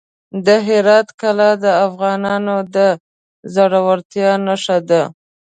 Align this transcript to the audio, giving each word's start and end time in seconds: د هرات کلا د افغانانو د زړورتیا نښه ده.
د 0.45 0.47
هرات 0.67 1.07
کلا 1.21 1.51
د 1.63 1.65
افغانانو 1.87 2.55
د 2.75 2.77
زړورتیا 3.53 4.31
نښه 4.45 4.77
ده. 4.89 5.01